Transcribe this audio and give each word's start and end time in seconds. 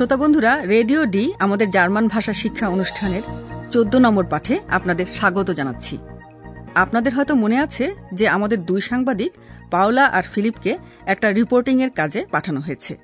শ্রোতা 0.00 0.16
বন্ধুরা, 0.16 0.60
radio 0.66 1.04
D, 1.04 1.32
আমাদের 1.38 1.70
জার্মান 1.70 2.08
ভাষা 2.08 2.32
শিক্ষা 2.32 2.68
অনুষ্ঠানের 2.68 3.22
চোদ্দ 3.70 3.96
নম্বর 3.96 4.26
পাঠে 4.26 4.60
আপনাদের 4.68 5.06
স্বাগত 5.14 5.50
জানাচ্ছি। 5.50 5.98
আপনাদের 6.74 7.14
হয়তো 7.14 7.34
মনে 7.34 7.58
আছে 7.58 7.94
যে 8.14 8.28
আমাদের 8.28 8.64
দুই 8.64 8.80
সাংবাদিক, 8.80 9.32
পাওলা 9.70 10.04
আর 10.06 10.22
ফিলিপকে 10.22 10.78
একটা 11.06 11.32
রিপোর্টিং 11.32 11.82
এর 11.82 11.90
কাজে 11.90 12.26
পাঠানো 12.30 12.60
হয়েছে। 12.60 12.98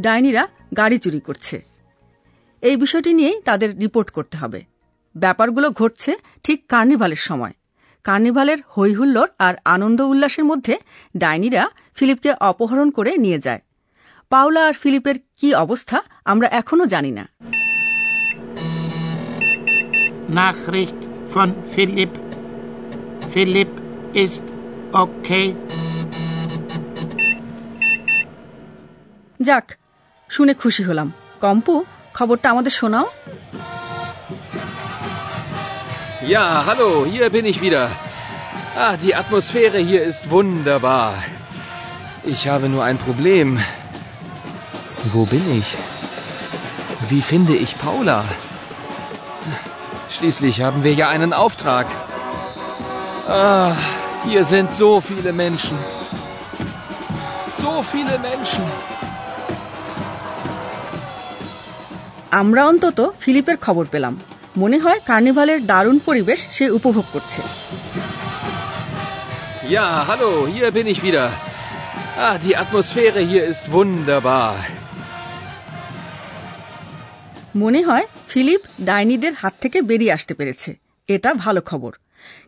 ডাইনিরা 0.00 0.48
গাড়ি 0.76 0.98
চুরি 0.98 1.20
করছে। 1.20 1.62
এই 2.62 2.76
বিষয়টি 2.76 3.12
নিয়েই 3.12 3.42
তাদের 3.44 3.78
রিপোর্ট 3.78 4.10
করতে 4.10 4.36
হবে। 4.36 4.64
ব্যাপারগুলো 5.16 5.70
ঘটছে 5.70 6.16
ঠিক 6.44 6.66
কার্নিভালের 6.68 7.16
সময়। 7.16 7.52
কার্নিভালের 8.04 8.58
হৈহুল্লোর 8.76 9.28
আর 9.38 9.54
আনন্দ 9.64 10.00
উল্লাসের 10.00 10.44
মধ্যে 10.44 10.76
ডাইনিরা 11.16 11.68
ফিলিপকে 11.94 12.32
অপহরণ 12.40 12.90
করে 12.90 13.16
নিয়ে 13.16 13.38
যায়। 13.38 13.60
পাওলা 14.30 14.62
আর 14.68 14.74
ফিলিপের 14.82 15.16
কি 15.40 15.48
অবস্থা 15.64 15.98
আমরা 16.32 16.46
এখনও 16.60 16.86
জানি 16.94 17.12
না 17.18 17.24
Nachricht 20.40 21.00
von 21.34 21.48
Philipp. 21.74 22.12
Philipp 23.32 23.72
ist 24.24 24.44
okay. 25.04 25.46
যাক 29.40 29.66
শুনে 30.30 30.54
খুশি 30.62 30.82
হলাম 30.88 31.08
কম্পু 31.42 31.74
খবরটা 32.16 32.46
আমাদের 32.54 32.74
শোনাও 32.80 33.06
Ja, 36.34 36.44
hallo, 36.68 36.90
hier 37.12 37.26
bin 37.36 37.44
ich 37.52 37.58
wieder. 37.66 37.84
Ah, 38.82 38.94
die 39.02 39.14
Atmosphäre 39.22 39.78
hier 39.90 40.02
ist 40.10 40.22
wunderbar. 40.34 41.10
Ich 42.32 42.42
habe 42.52 42.66
nur 42.74 42.82
ein 42.88 42.98
Problem. 43.06 43.48
Wo 45.13 45.25
bin 45.25 45.45
ich? 45.59 45.69
Wie 47.09 47.21
finde 47.21 47.55
ich 47.55 47.71
Paula? 47.77 48.19
Schließlich 50.15 50.61
haben 50.61 50.83
wir 50.83 50.93
ja 50.93 51.07
einen 51.09 51.33
Auftrag. 51.33 51.87
Ah, 53.27 53.73
hier 54.25 54.43
sind 54.43 54.73
so 54.73 55.01
viele 55.01 55.31
Menschen. 55.33 55.77
So 57.61 57.73
viele 57.91 58.15
Menschen. 58.29 58.65
আমরা 62.41 62.61
অন্তত 62.71 62.99
ফিলিপের 63.19 63.57
খবর 63.65 63.85
পেলাম 63.91 64.13
মনে 64.57 64.77
হয় 64.79 64.99
কার্নিভালের 65.05 65.59
দারুণ 65.71 65.97
পরিবেশ 66.05 66.39
সে 66.51 66.65
উপভোগ 66.77 67.05
করছে 67.13 67.41
Ja, 69.75 69.87
hallo, 70.09 70.31
hier 70.55 70.69
bin 70.77 70.85
ich 70.93 70.99
wieder. 71.07 71.25
Ah, 72.25 72.37
die 72.45 72.55
Atmosphäre 72.63 73.21
hier 73.31 73.43
ist 73.53 73.65
wunderbar. 73.71 74.53
মনে 77.54 77.80
হয় 77.82 78.06
ফিলিপ 78.28 78.62
ডাইনিদের 78.80 79.34
হাত 79.34 79.54
থেকে 79.60 79.78
বেরিয়ে 79.82 80.12
আসতে 80.12 80.32
পেরেছে 80.34 80.70
এটা 81.08 81.30
ভালো 81.34 81.60
খবর 81.60 81.92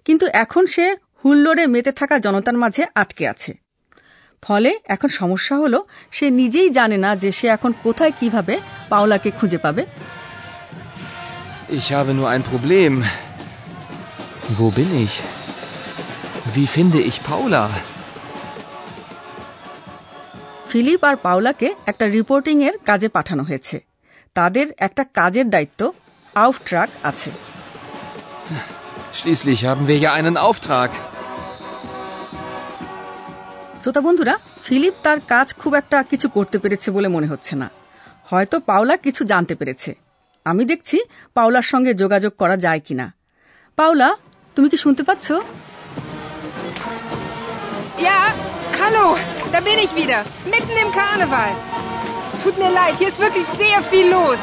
কিন্তু 0.04 0.26
এখন 0.34 0.64
সে 0.66 0.84
হুল্লোড়ে 1.22 1.64
মেতে 1.66 1.92
থাকা 1.92 2.16
জনতার 2.18 2.56
মাঝে 2.58 2.82
আটকে 2.94 3.24
আছে 3.28 3.52
ফলে 4.42 4.70
এখন 4.88 5.10
সমস্যা 5.10 5.54
হলো 5.56 5.78
সে 6.12 6.26
নিজেই 6.30 6.68
জানে 6.70 6.96
না 6.96 7.10
যে 7.16 7.30
সে 7.32 7.46
এখন 7.48 7.72
কোথায় 7.82 8.12
কীভাবে 8.20 8.54
পাওলাকে 8.88 9.30
খুঁজে 9.30 9.58
পাবে 9.58 9.82
Ich 11.78 11.88
habe 11.90 12.10
nur 12.12 12.28
ein 12.28 12.42
Problem. 12.42 12.92
Wo 14.50 14.66
bin 14.70 14.90
ich? 14.96 15.14
Wie 16.46 16.66
finde 16.66 16.98
ich 17.00 17.16
Paula? 17.22 17.62
Philipp 20.70 21.02
আর 21.04 21.16
পাওলাকে 21.16 21.68
একটা 21.86 22.04
রিপোর্টিং 22.08 22.56
এর 22.62 22.74
কাজে 22.86 23.08
পাঠানো 23.08 23.42
হয়েছে 23.44 23.76
তাদের 24.34 24.66
একটা 24.78 25.04
কাজের 25.04 25.50
দায়িত্ব 25.50 25.92
আউফ 26.34 26.56
ট্রাক 26.64 26.88
আছে। 27.02 27.30
Schließlich 29.16 29.60
haben 29.68 29.84
wir 29.90 29.98
ja 30.04 30.10
einen 30.18 30.36
Auftrag. 30.46 30.90
শ্রোতা 33.80 34.00
বন্ধুরা 34.00 34.34
ফিলিপ 34.64 34.94
তার 35.02 35.18
কাজ 35.20 35.54
খুব 35.54 35.74
একটা 35.74 36.02
কিছু 36.02 36.28
করতে 36.28 36.58
পেরেছে 36.58 36.90
বলে 36.90 37.08
মনে 37.08 37.26
হচ্ছে 37.26 37.56
না। 37.56 37.70
হয়তো 38.30 38.60
পাওলা 38.60 38.96
কিছু 38.96 39.24
জানতে 39.24 39.54
পেরেছে। 39.54 39.94
আমি 40.44 40.64
দেখছি 40.64 40.96
পাওলার 41.34 41.62
সঙ্গে 41.62 41.94
যোগাযোগ 41.94 42.32
করা 42.32 42.56
যায় 42.56 42.80
কিনা। 42.86 43.06
পাওলা 43.76 44.16
তুমি 44.54 44.68
কি 44.68 44.76
শুনতে 44.76 45.02
পাচ্ছ? 45.02 45.26
Ja, 48.08 48.18
hallo, 48.80 49.06
da 49.52 49.58
bin 49.68 49.78
ich 49.84 49.92
wieder, 50.00 50.20
mitten 50.52 50.76
im 50.82 50.90
Karneval. 50.98 51.52
Tut 52.43 52.57
mir 52.57 52.71
leid, 52.71 52.95
hier 52.97 53.07
ist 53.07 53.19
wirklich 53.19 53.45
sehr 53.57 53.79
viel 53.91 54.07
los. 54.09 54.39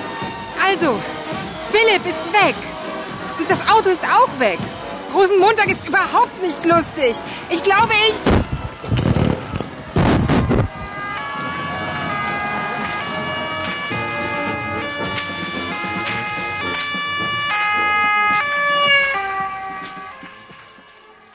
Also, 0.68 0.90
Philipp 1.72 2.04
ist 2.12 2.24
weg. 2.32 2.56
Und 3.38 3.50
das 3.50 3.60
Auto 3.68 3.88
ist 3.90 4.04
auch 4.04 4.32
weg. 4.38 4.58
Rosenmontag 5.14 5.68
ist 5.70 5.86
überhaupt 5.86 6.42
nicht 6.42 6.64
lustig. 6.64 7.14
Ich 7.50 7.62
glaube, 7.62 7.94
ich... 8.08 8.18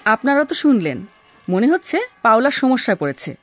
আপনারা 0.05 0.45
তো 0.45 0.55
শুনলেন 0.55 1.07
মনে 1.49 1.67
হচ্ছে 1.67 1.97
পাওলার 2.21 2.51
সমস্যায় 2.51 2.97
পড়েছে 2.97 3.42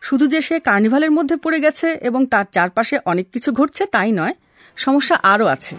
শুধু 0.00 0.26
যে 0.26 0.40
সে 0.40 0.60
কার্নিভালের 0.60 1.10
মধ্যে 1.10 1.36
পড়ে 1.36 1.60
গেছে 1.60 1.92
এবং 1.92 2.26
তার 2.26 2.44
চারপাশে 2.52 2.98
অনেক 3.04 3.30
কিছু 3.30 3.52
ঘটছে 3.52 3.86
তাই 3.86 4.12
নয় 4.12 4.34
সমস্যা 4.76 5.18
আরও 5.22 5.46
আছে। 5.46 5.76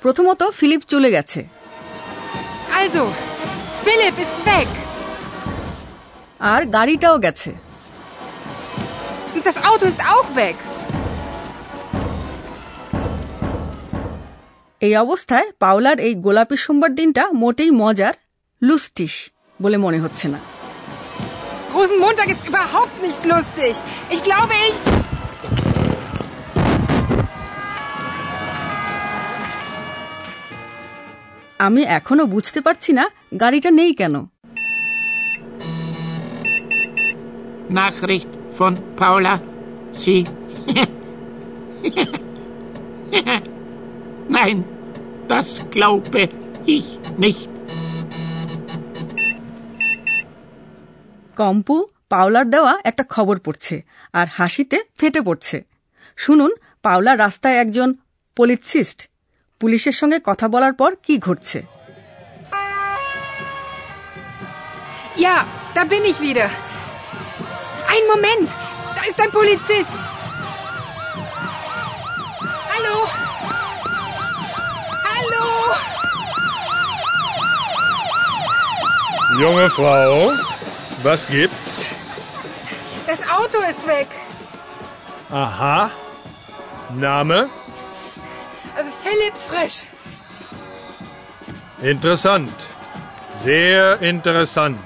প্রথমত 0.00 0.50
ফিলিপ 0.50 0.82
চলে 0.88 1.10
গেছে। 1.10 1.48
আর 6.40 6.66
গাড়িটাও 6.66 7.18
গেছে। 7.18 7.52
Das 9.34 9.54
Auto 9.54 9.84
ist 9.84 10.00
auch. 10.00 10.71
এই 14.82 14.96
অবস্থায় 14.96 15.52
পাওলার 15.58 16.00
এই 16.00 16.14
গোলাপি 16.14 16.56
সোমবার 16.56 16.94
দিনটা 16.94 17.32
মোটেই 17.32 17.70
মজার 17.70 18.14
লুস্টিস 18.62 19.30
বলে 19.62 19.76
মনে 19.76 19.98
হচ্ছে 20.00 20.26
না। 20.28 20.38
আমি 31.58 31.82
এখনও 31.82 32.24
বুঝতে 32.26 32.60
পারছি 32.60 32.92
না 32.92 33.10
গাড়িটা 33.40 33.70
নেই 33.70 33.92
কেন। 33.94 34.14
Nein, 44.28 44.58
Das 45.28 45.48
glaube 45.70 46.28
ich 46.66 46.86
nicht. 47.18 47.50
কম্পু 51.36 51.76
পাওলার 52.08 52.50
দেওয়া 52.50 52.78
একটা 52.84 53.04
খবর 53.08 53.38
পড়ছে 53.38 53.82
আর 54.12 54.26
হাসিতে 54.32 54.78
ফেটে 54.98 55.20
পড়ছে 55.20 55.62
শুনুন 56.16 56.52
পাওলার 56.82 57.18
রাস্তায় 57.18 57.56
একজন 57.56 57.94
পলিসিস্ট 58.36 58.98
পুলিশের 59.60 59.92
সঙ্গে 59.92 60.18
কথা 60.24 60.48
বলার 60.48 60.72
পর 60.72 60.90
কি 61.02 61.18
ঘটছে 61.18 61.60
Ja, 65.16 65.36
da 65.74 65.82
bin 65.84 66.04
ich 66.04 66.18
wieder. 66.20 66.48
Ein 67.88 68.04
Moment, 68.06 68.48
da 68.96 69.02
ist 69.04 69.20
ein 69.20 69.30
Hallo. 72.72 73.21
Junge 79.38 79.70
Frau, 79.70 80.32
was 81.02 81.26
gibt's? 81.26 81.86
Das 83.06 83.20
Auto 83.28 83.58
ist 83.68 83.86
weg. 83.86 84.08
Aha. 85.30 85.90
Name? 86.94 87.48
Äh, 88.76 88.84
Philipp 89.02 89.34
Frisch. 89.48 89.86
Interessant. 91.80 92.52
Sehr 93.44 94.00
interessant. 94.02 94.78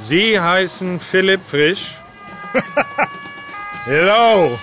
Sie 0.00 0.38
heißen 0.38 1.00
Philipp 1.00 1.42
Frisch? 1.42 1.98
Hello. 3.84 4.58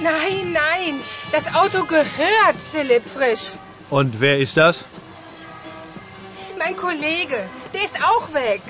Nein, 0.00 0.52
nein. 0.52 1.00
Das 1.32 1.54
Auto 1.54 1.84
gehört 1.84 2.60
Philipp 2.72 3.02
Frisch. 3.16 3.56
Und 3.90 4.20
wer 4.20 4.38
ist 4.38 4.56
das? 4.56 4.84
Mein 6.58 6.76
Kollege. 6.76 7.38
Der 7.74 7.82
ist 7.88 7.96
auch 8.10 8.26
weg. 8.34 8.62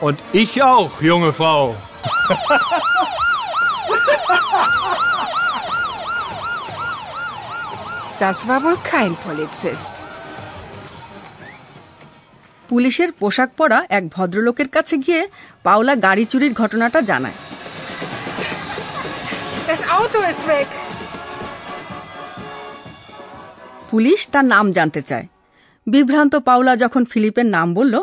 Und 0.00 0.18
ich 0.32 0.52
auch, 0.62 0.92
junge 1.02 1.32
Frau. 1.32 1.62
Das 8.18 8.46
war 8.48 8.62
wohl 8.64 8.78
kein 8.92 9.12
Polizist. 9.26 9.94
পুলিশের 12.68 13.10
পোশাক 13.20 13.50
পরা 13.58 13.78
এক 13.98 14.04
ভদ্রলোকের 14.14 14.68
কাছে 14.76 14.94
গিয়ে 15.04 15.22
পাওলা 15.66 15.94
গাড়ি 16.06 16.24
চুরির 16.32 16.54
ঘটনাটা 16.60 17.00
জানায় 17.10 17.38
Das 19.70 19.80
Auto 19.96 20.18
ist 20.32 20.42
weg. 20.52 20.68
Police 23.90 24.20
তার 24.32 24.46
নাম 24.54 24.66
জানতে 24.78 25.00
চায় 25.10 25.26
বিভ্রান্ত 25.86 26.36
পাওলা 26.36 26.76
যখন 26.76 27.04
ফিলিপের 27.04 27.46
নাম 27.46 27.74
বলল 27.74 27.94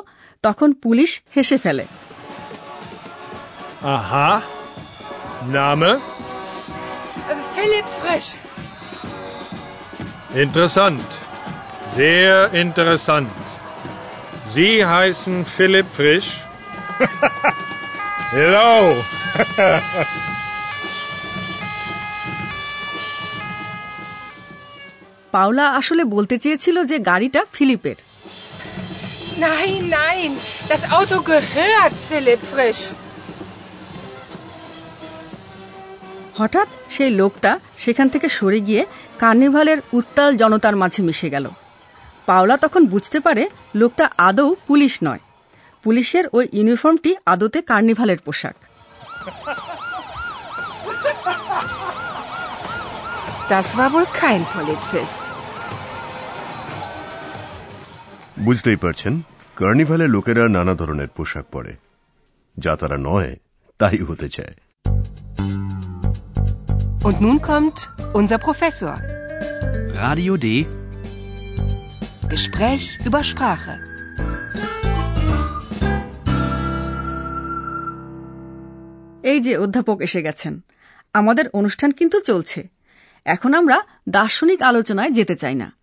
তখন 0.43 0.73
পুলিশ 0.73 1.21
হেসে 1.35 1.57
ফেলে। 1.57 1.85
আহা 3.83 4.41
নাম? 5.43 5.81
Philipp 7.55 7.85
Fresh. 8.01 8.37
ইন্টারেসান্ট 10.35 11.07
জেয়ার 11.97 12.55
ইন্টারেসান্ট 12.55 13.29
জি 14.53 14.81
হাইসেন 14.81 15.43
ফিলিপ 15.57 15.85
ফ্রেশ 15.95 16.25
হ্যালো 18.31 18.93
পাওলা 25.37 25.65
আসলে 25.79 26.03
বলতে 26.15 26.35
চেয়েছিল 26.43 26.77
যে 26.83 26.97
গাড়িটা 27.09 27.41
ফিলিপের 27.53 27.97
Nein, 29.39 29.81
nein. 29.91 30.31
Das 30.67 30.81
Auto 30.89 31.17
gehört 31.23 31.95
Philipp 32.09 32.41
Frisch. 32.51 32.83
হঠাৎ 36.37 36.67
সেই 36.89 37.11
লোকটা 37.11 37.51
সেখান 37.77 38.07
থেকে 38.09 38.27
সরে 38.29 38.59
গিয়ে 38.59 38.81
কার্নিভালের 39.19 39.79
উত্তাল 39.93 40.31
জনতার 40.35 40.75
মাঝে 40.75 41.01
মিশে 41.03 41.27
গেল 41.29 41.45
পাওলা 42.27 42.55
তখন 42.57 42.81
বুঝতে 42.85 43.17
পারে 43.19 43.43
লোকটা 43.75 44.05
আদৌ 44.27 44.49
পুলিশ 44.67 44.93
নয় 45.03 45.21
পুলিশের 45.83 46.25
ওই 46.33 46.45
ইউনিফর্মটি 46.53 47.11
আদতে 47.25 47.59
কার্নিভালের 47.61 48.19
পোশাক 48.25 48.55
Das 53.49 53.65
war 53.65 53.89
wohl 53.89 54.05
kein 54.05 54.39
Polizist. 54.39 55.23
বুঝতেই 58.39 58.75
পারছেন 58.75 59.21
কার্নিভালে 59.55 60.07
লোকেরা 60.07 60.47
নানা 60.47 60.73
ধরনের 60.73 61.07
পোশাক 61.07 61.45
পরে। 61.51 61.75
যা 62.57 62.75
তারা 62.75 62.97
নয় 62.97 63.37
তাই 63.77 63.97
হতে 63.97 64.29
চায়। 64.29 64.55
এই 79.23 79.39
যে 79.39 79.57
অধ্যাপক 79.57 80.01
এসে 80.01 80.21
গেছেন। 80.21 80.59
আমাদের 81.13 81.49
অনুষ্ঠান 81.49 81.91
কিন্তু 81.91 82.19
চলছে। 82.19 82.76
এখন 83.27 83.53
আমরা 83.53 83.83
দার্শনিক 84.09 84.61
আলোচনায় 84.61 85.11
যেতে 85.11 85.35
চাই 85.35 85.55
না। 85.55 85.73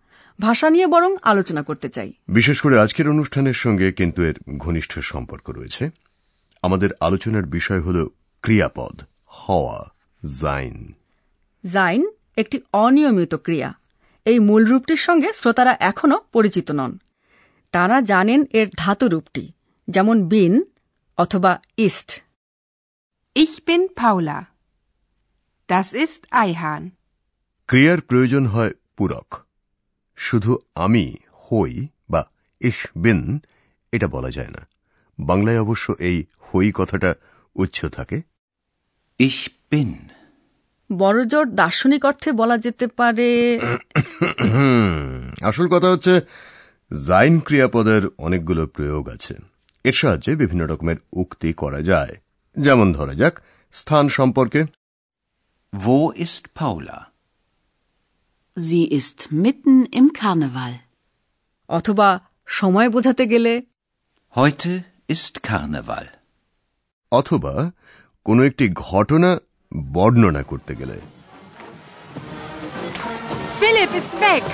ভাষা 0.40 0.70
নিয়ে 0.70 0.86
বরং 0.86 1.16
আলোচনা 1.22 1.62
করতে 1.62 1.88
চাই। 1.88 2.12
বিশেষ 2.28 2.60
করে 2.60 2.78
আজকের 2.78 3.08
অনুষ্ঠানের 3.08 3.52
সঙ্গে 3.54 3.92
কিন্তু 3.92 4.22
এর 4.22 4.34
ঘনিষ্ঠ 4.58 4.98
সম্পর্ক 4.98 5.50
রয়েছে। 5.50 5.90
আমাদের 6.62 6.90
আলোচনার 7.00 7.46
বিষয় 7.46 7.80
হল 7.80 8.06
ক্রিয়াপদ 8.42 9.00
হওয়া 9.26 9.94
জাইন 10.40 10.92
জাইন 11.72 12.10
একটি 12.36 12.60
অনিয়মিত 12.72 13.34
ক্রিয়া। 13.34 13.74
এই 14.24 14.38
মূল 14.38 14.64
রূপটির 14.64 14.96
সঙ্গে 14.96 15.32
শ্রোতারা 15.32 15.76
এখনও 15.80 16.20
পরিচিত 16.32 16.70
নন। 16.70 16.98
তারা 17.72 18.00
জানেন 18.00 18.44
এর 18.52 18.68
ধাতু 18.76 19.08
রূপটি 19.08 19.52
যেমন 19.88 20.28
বিন 20.28 20.62
অথবা 21.18 21.60
ইস্ট। 21.76 22.24
Ich 23.36 23.54
bin 23.68 23.80
Paula. 23.80 24.42
Das 25.68 25.88
ist 25.94 26.20
Eihahn. 26.32 26.88
ক্রিয়ার 27.66 28.00
প্রয়োজন 28.00 28.46
হয় 28.46 28.72
পূরক। 28.96 29.34
শুধু 30.16 30.58
আমি 30.74 31.14
হই 31.32 31.86
বা 32.10 32.30
ইস 32.60 32.86
বিন 32.96 33.38
এটা 33.92 34.06
বলা 34.06 34.30
যায় 34.30 34.48
না। 34.48 34.68
বাংলায় 35.20 35.60
অবশ্য 35.60 35.94
এই 35.98 36.24
হই 36.40 36.72
কথাটা 36.74 37.14
উচ্চ 37.54 37.86
থাকে। 37.86 38.22
Ich 39.18 39.48
bin. 39.72 39.92
বড়জোর 40.92 41.54
দার্শনিক 41.54 42.04
অর্থে 42.04 42.32
বলা 42.32 42.58
যেতে 42.58 42.86
পারে 42.86 43.60
আসল 45.42 45.68
কথা 45.68 45.90
হচ্ছে 45.90 46.20
জাইন 47.06 47.40
ক্রিয়াপদের 47.40 48.02
অনেকগুলো 48.18 48.66
প্রয়োগ 48.66 49.08
আছে। 49.08 49.34
এর 49.84 49.92
সাহায্যে 49.92 50.36
বিভিন্ন 50.36 50.66
রকমের 50.66 50.96
উক্তি 51.12 51.52
করা 51.52 51.80
যায়। 51.80 52.16
যেমন 52.58 52.92
ধরা 52.92 53.14
যাক 53.14 53.40
স্থান 53.72 54.08
সম্পর্কে। 54.08 54.64
ভো 55.74 56.12
ইস্ট 56.16 56.48
Paula? 56.58 57.13
Sie 58.56 58.86
ist 58.88 59.32
mitten 59.32 59.76
im 59.90 60.06
Karneval. 60.12 60.72
অথবা 61.68 62.08
সময় 62.48 62.88
বোঝাতে 62.88 63.24
গেলে 63.26 63.52
Heute 64.34 64.72
ist 65.08 65.34
Karneval. 65.48 66.06
অথবা 67.12 67.54
কোনো 68.26 68.40
একটি 68.44 68.64
ঘটনা 68.84 69.30
বর্ণনা 69.92 70.42
করতে 70.42 70.72
গেলে 70.74 70.96
Philipp 73.60 73.90
ist 74.00 74.12
weg. 74.24 74.44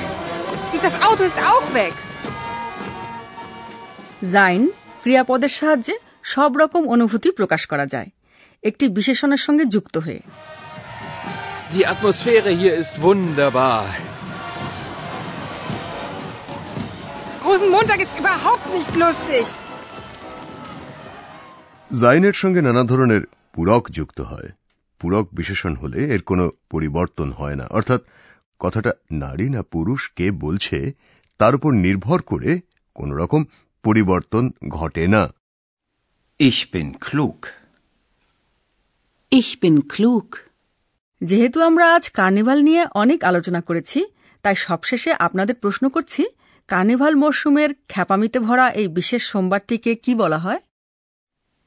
Und 0.72 0.80
das 0.82 0.96
Auto 1.06 1.22
ist 1.30 1.40
auch 1.50 1.66
weg. 1.74 1.94
Zain 4.34 4.62
ক্রিয়াপদের 5.02 5.52
সাহায্যে 5.58 5.94
সব 6.24 6.50
রকম 6.56 6.82
অনুভূতি 6.94 7.28
প্রকাশ 7.30 7.62
করা 7.72 7.86
যায় 7.86 8.10
একটি 8.62 8.84
বিশেষণের 8.88 9.40
সঙ্গে 9.46 9.64
যুক্ত 9.74 9.94
হয়ে 9.98 10.20
Die 11.72 11.86
Atmosphäre 11.86 12.50
hier 12.50 12.74
ist 12.74 13.00
wunderbar. 13.00 13.84
Rosenmontag 17.44 18.00
ist 18.00 18.14
überhaupt 18.18 18.66
nicht 18.76 18.92
lustig. 18.96 19.44
জাইনের 21.90 22.36
সঙ্গে 22.42 22.60
নানা 22.62 22.82
ধরনের 22.84 23.22
পূরক 23.54 23.82
যুক্ত 23.90 24.18
হয় 24.30 24.48
পূরক 25.00 25.24
বিশেষণ 25.32 25.72
হলে 25.74 26.00
এর 26.14 26.22
কোনো 26.22 26.44
পরিবর্তন 26.70 27.28
হয় 27.32 27.56
না 27.56 27.66
অর্থাৎ 27.68 28.00
কথাটা 28.60 28.92
নারী 29.22 29.46
না 29.48 29.60
পুরুষ 29.74 30.00
কে 30.18 30.26
বলছে 30.44 30.78
তার 31.40 31.52
উপর 31.54 31.70
নির্ভর 31.86 32.18
করে 32.22 32.50
কোন 32.96 33.08
রকম 33.12 33.40
পরিবর্তন 33.84 34.44
ঘটে 34.70 35.04
না 35.14 35.22
Ich 36.40 36.60
bin 36.74 36.88
klug. 37.00 37.38
Ich 39.32 39.50
bin 39.62 39.76
klug. 39.88 40.28
যেহেতু 41.20 41.58
আমরা 41.60 41.84
আজ 41.94 42.04
কার্নিভাল 42.10 42.58
নিয়ে 42.62 42.82
অনেক 42.94 43.20
আলোচনা 43.24 43.60
করেছি 43.60 44.00
তাই 44.44 44.56
সবশেষে 44.56 45.10
আপনাদের 45.18 45.56
প্রশ্ন 45.62 45.84
করছি 45.88 46.22
কার্নিভাল 46.68 47.12
মরশুমের 47.14 47.70
খ্যাপামিতে 47.88 48.38
ভরা 48.38 48.66
এই 48.70 48.88
বিশেষ 48.88 49.22
সোমবারটিকে 49.24 49.92
কি 50.04 50.12
বলা 50.14 50.38
হয় 50.38 50.60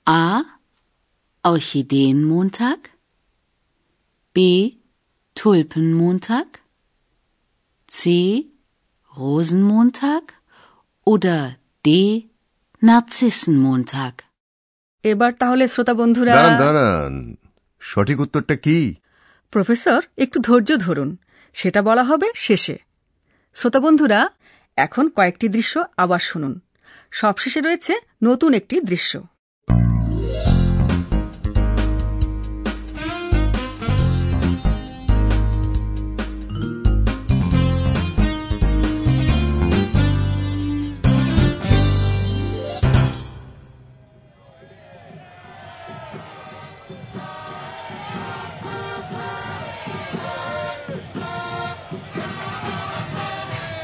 A. 0.07 0.43
Orchideenmontag. 1.43 2.79
B. 4.35 4.37
Tulpenmontag. 5.35 6.47
C. 7.89 8.49
Rosenmontag. 9.13 10.23
Oder 11.07 11.41
D. 11.85 11.89
Narzissenmontag. 12.81 14.15
এবার 15.03 15.31
তাহলে 15.33 15.63
শ্রোতা 15.67 15.93
বন্ধুরা 15.93 16.33
দাঁড়ান 16.33 16.55
দাঁড়ান 16.63 17.13
সঠিক 17.81 18.17
উত্তরটা 18.19 18.55
কি 18.55 18.77
প্রফেসর, 19.53 20.01
একটু 20.17 20.39
ধৈর্য 20.39 20.77
ধরুন। 20.77 21.17
সেটা 21.53 21.81
বলা 21.81 22.03
হবে 22.03 22.27
শেষে। 22.35 22.77
শ্রোতা 23.53 23.79
বন্ধুরা, 23.79 24.29
এখন 24.75 25.09
কয়েকটি 25.09 25.47
দৃশ্য 25.47 25.83
আবার 25.97 26.19
শুনুন। 26.19 26.53
সবশেষে 27.11 27.61
রয়েছে 27.61 27.93
নতুন 28.23 28.53
একটি 28.53 28.81
দৃশ্য। 28.81 29.11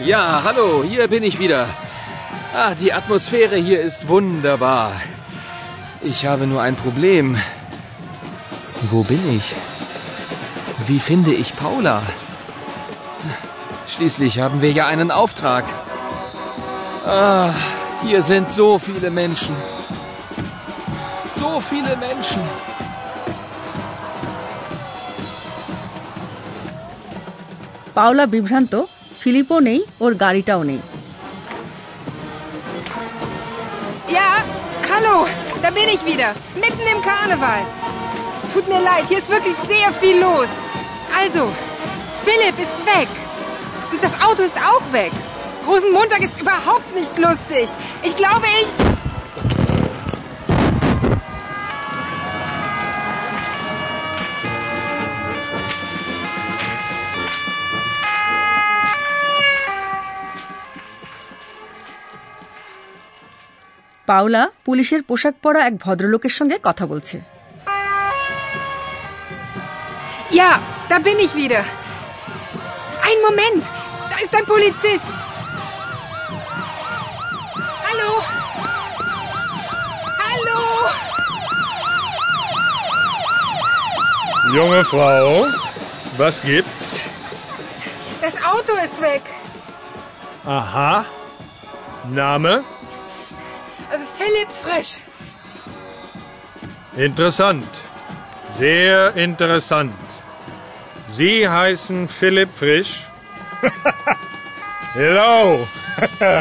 Ja, 0.09 0.41
hallo, 0.43 0.83
hier 0.83 1.07
bin 1.07 1.21
ich 1.21 1.37
wieder. 1.37 1.67
Ah, 2.51 2.73
die 2.73 2.91
Atmosphäre 2.91 3.57
hier 3.57 3.79
ist 3.79 4.07
wunderbar. 4.07 4.93
Ich 6.01 6.25
habe 6.25 6.47
nur 6.47 6.63
ein 6.63 6.75
Problem. 6.75 7.37
Wo 8.89 9.03
bin 9.03 9.37
ich? 9.37 9.53
Wie 10.87 10.99
finde 10.99 11.31
ich 11.31 11.55
Paula? 11.55 12.01
Schließlich 13.85 14.39
haben 14.39 14.63
wir 14.63 14.71
ja 14.71 14.87
einen 14.87 15.11
Auftrag. 15.11 15.65
Ah, 17.05 17.53
hier 18.03 18.23
sind 18.23 18.51
so 18.51 18.79
viele 18.79 19.11
Menschen. 19.11 19.55
So 21.39 21.61
viele 21.61 21.95
Menschen. 21.97 22.41
Paula 27.93 28.25
Bibranto? 28.25 28.87
ফিলিপও 29.28 29.58
নেই 29.68 29.80
ওর 30.04 30.12
গাড়িটাও 30.24 30.62
নেই 30.70 30.80
Ja, 34.16 34.28
hallo, 34.92 35.16
da 35.62 35.68
bin 35.78 35.88
ich 35.94 36.02
wieder. 36.10 36.28
Mitten 36.64 36.86
im 36.94 37.00
Karneval. 37.08 37.62
Tut 38.52 38.66
mir 38.68 38.82
leid, 38.90 39.04
hier 39.08 39.18
ist 39.22 39.30
wirklich 39.36 39.56
sehr 39.72 39.88
viel 40.00 40.16
los. 40.20 40.50
Also, 41.20 41.42
Philipp 42.24 42.56
ist 42.66 42.76
weg. 42.94 43.08
Und 43.92 44.00
das 44.06 44.12
Auto 44.26 44.42
ist 44.42 44.58
auch 44.70 44.86
weg. 44.92 45.12
Rosenmontag 45.66 46.20
ist 46.22 46.38
überhaupt 46.40 46.94
nicht 46.94 47.18
lustig. 47.18 47.68
Ich 48.02 48.14
glaube, 48.14 48.46
ich... 48.62 48.97
Paula 64.08 64.42
পুলিশের 64.66 65.02
পোশাক 65.08 65.34
পরা 65.42 65.60
এক 65.68 65.74
ভদ্রলোকের 65.84 66.34
সঙ্গে 66.38 66.56
কথা 66.62 66.84
বলছে 66.86 67.16
Ja, 70.40 70.50
da 70.90 70.96
bin 71.06 71.18
ich 71.26 71.32
wieder. 71.42 71.62
Ein 73.08 73.18
Moment, 73.26 73.62
da 74.10 74.16
ist 74.24 74.32
ein 74.38 74.46
Polizist. 74.54 75.08
Hallo? 77.86 78.10
Hallo? 80.24 80.58
Junge 84.56 84.82
Frau, 84.92 85.46
was 86.20 86.36
gibt's? 86.42 86.84
Das 88.24 88.34
Auto 88.52 88.72
ist 88.86 88.96
weg. 89.10 89.22
Aha. 90.60 91.04
Name? 92.20 92.52
Philipp 94.19 94.51
Frisch. 94.63 94.99
Interessant. 96.97 97.69
Sehr 98.57 99.15
interessant. 99.15 99.95
Sie 101.07 101.47
heißen 101.47 102.09
Philipp 102.09 102.51
Frisch? 102.51 103.07
Hello. 104.93 105.65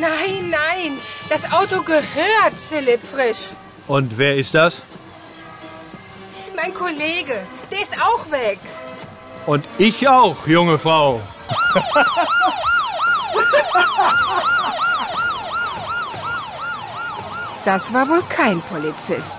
Nein, 0.00 0.50
nein, 0.50 0.96
das 1.28 1.42
Auto 1.52 1.82
gehört 1.82 2.56
Philipp 2.68 3.00
Frisch. 3.02 3.54
Und 3.88 4.16
wer 4.16 4.36
ist 4.36 4.54
das? 4.54 4.82
Mein 6.54 6.72
Kollege, 6.72 7.44
der 7.72 7.80
ist 7.80 8.00
auch 8.00 8.30
weg. 8.30 8.60
Und 9.46 9.64
ich 9.76 10.06
auch, 10.06 10.46
junge 10.46 10.78
Frau. 10.78 11.20
Das 17.64 17.92
war 17.92 18.08
wohl 18.08 18.22
kein 18.30 18.58
Polizist. 18.70 19.38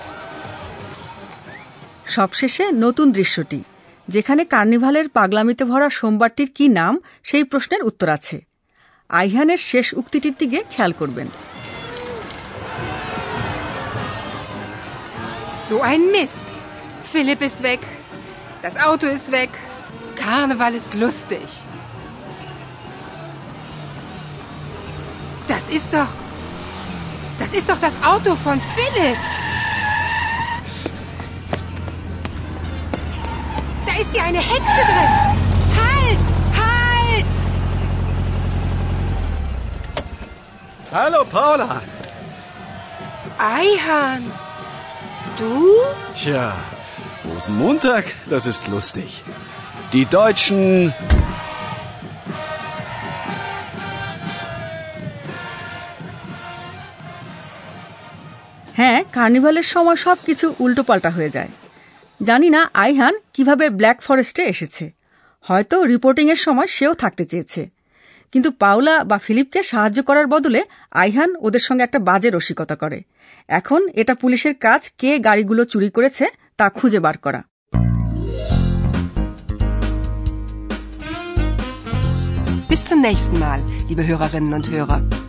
সবশেষে 2.08 2.66
নতুন 2.86 3.08
দৃশ্যটি 3.12 3.60
যেখানে 4.08 4.44
কার্নিভালের 4.46 5.08
পাগলামিতে 5.18 5.64
ভরা 5.72 5.90
সোমবারটির 6.00 6.50
কি 6.58 6.66
নাম 6.80 6.94
সেই 7.24 7.44
প্রশ্নের 7.44 7.82
উত্তর 7.84 8.08
আছে 8.18 8.38
আইহানের 9.10 9.62
শেষ 9.72 9.88
উক্তিটির 9.94 10.36
দিকে 10.42 10.60
খেয়াল 10.74 10.94
করবেন 11.02 11.28
So 15.70 15.76
ein 15.84 16.04
Mist. 16.14 16.48
Philipp 17.12 17.42
ist 17.42 17.60
weg. 17.62 17.82
Das 18.64 18.76
Auto 18.88 19.06
ist 19.08 19.28
weg. 19.32 19.52
Karneval 20.16 20.74
ist 20.74 20.92
lustig. 20.96 21.48
Das 25.48 25.64
ist 25.70 25.90
doch. 25.94 26.14
Das 27.40 27.54
ist 27.54 27.70
doch 27.70 27.80
das 27.80 27.94
Auto 28.04 28.36
von 28.36 28.62
Philipp. 28.76 29.18
Da 33.86 33.94
ist 33.94 34.14
ja 34.14 34.24
eine 34.24 34.40
Hexe 34.40 34.82
drin. 34.92 35.12
Halt! 35.78 36.20
Halt! 36.62 37.26
Hallo 40.92 41.24
Paula. 41.26 41.82
Eihan. 43.40 44.32
Du? 45.38 45.72
Tja, 46.14 46.54
Rosenmontag, 47.34 48.06
das 48.30 48.46
ist 48.48 48.68
lustig. 48.68 49.24
Die 49.94 50.06
Deutschen. 50.06 50.94
হ্যাঁ 58.80 59.04
কার্নিভালের 59.14 59.64
সময় 59.64 59.96
সব 59.96 60.04
সবকিছু 60.04 60.54
উল্টোপাল্টা 60.60 61.10
হয়ে 61.10 61.30
যায়। 61.30 61.48
জানি 62.24 62.50
না 62.50 62.70
Ayhan 62.74 63.16
কীভাবে 63.34 63.70
ব্ল্যাক 63.70 64.02
ফরেস্টে 64.02 64.44
এসেছে। 64.44 64.94
হয়তো 65.42 65.84
রিপোর্টিংয়ের 65.84 66.36
সময় 66.36 66.68
সেও 66.68 66.94
থাকতে 66.94 67.26
চেয়েছে। 67.26 67.70
কিন্তু 68.32 68.52
পাওলা 68.52 69.04
বা 69.04 69.18
ফিলিপকে 69.18 69.64
সাহায্য 69.64 70.04
করার 70.04 70.28
বদলে 70.28 70.64
আইহান 70.92 71.36
ওদের 71.40 71.60
সঙ্গে 71.60 71.84
একটা 71.84 72.00
বাজে 72.00 72.30
রসিকতা 72.30 72.76
করে। 72.76 73.02
এখন 73.48 73.90
এটা 73.94 74.16
পুলিশের 74.16 74.56
কাজ 74.56 74.92
কে 74.98 75.20
গাড়িগুলো 75.20 75.66
চুরি 75.66 75.90
করেছে 75.90 76.26
তা 76.58 76.70
খুঁজে 76.70 77.00
বার 77.00 77.18
করা। 77.18 77.44
Bis 82.70 82.80
zum 82.80 83.04
nächsten 83.04 83.36
Mal, 83.36 83.60
liebe 83.90 84.04
Hörerinnen 84.10 84.62
und 84.62 84.74
Hörer. 84.74 85.29